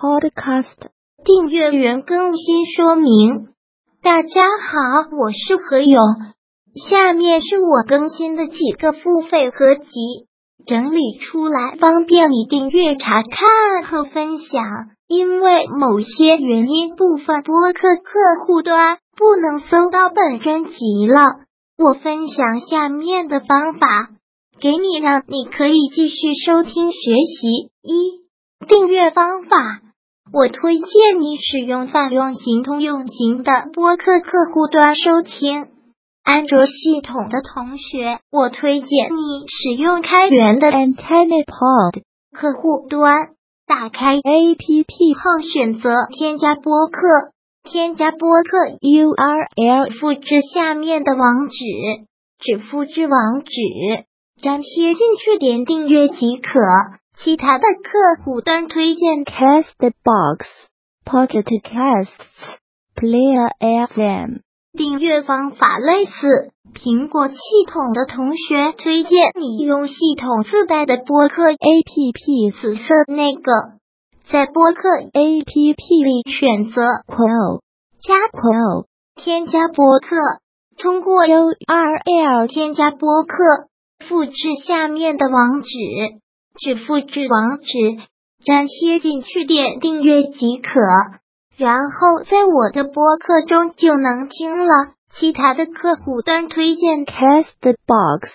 [0.00, 0.88] Podcast
[1.26, 3.48] 订阅员更新说明。
[4.02, 6.00] 大家好，我是何勇，
[6.88, 9.90] 下面是我更新的几个付费合集，
[10.64, 14.64] 整理出来方便你订阅查看和分享。
[15.06, 21.44] 因为某些原因，部分播客客户端不能搜到本专辑了，
[21.76, 24.08] 我分享下面的方法。
[24.62, 27.70] 给你，让你可以继续收听学习。
[27.82, 29.82] 一、订阅方法，
[30.32, 35.66] 我推荐你使用泛用型通用型的播客客户端收听。
[36.22, 43.30] 安卓系统的同学，我推荐你使用开源的 AntennaPod 客户端。
[43.66, 47.32] 打开 APP 后，选择添加播客，
[47.64, 51.56] 添加播客 URL，复制下面的网址，
[52.38, 54.04] 只复制网址。
[54.42, 56.60] 粘贴进去，点订阅即可。
[57.16, 60.46] 其他的客户端推荐：Castbox、
[61.04, 62.58] Pocket Casts、
[62.94, 63.50] Player
[63.88, 64.38] FM。
[64.72, 66.52] 订阅方法类似。
[66.72, 67.36] 苹果系
[67.66, 73.52] 统的同学推荐你用系统自带的播客 APP，紫色那个，
[74.30, 77.60] 在播客 APP 里选择 Quell
[78.00, 78.86] 加 Quell，
[79.16, 80.16] 添加播客，
[80.78, 83.68] 通过 URL 添加播客。
[84.08, 84.32] 复制
[84.66, 85.68] 下面的网址，
[86.60, 88.02] 只复制网址，
[88.44, 90.80] 粘贴进去，点订阅即可。
[91.56, 94.92] 然后在我的播客中就能听了。
[95.12, 98.28] 其他的客户端推荐：Castbox、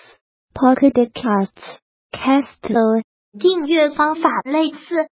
[0.54, 1.78] Pocket Casts、
[2.12, 3.02] Castro。
[3.38, 5.08] 订阅方法类似，